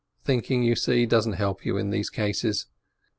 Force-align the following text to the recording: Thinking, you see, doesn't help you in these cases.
Thinking, 0.25 0.63
you 0.63 0.75
see, 0.75 1.05
doesn't 1.05 1.33
help 1.33 1.63
you 1.63 1.77
in 1.77 1.91
these 1.91 2.09
cases. 2.09 2.65